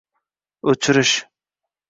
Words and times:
o’chirish 0.71 1.15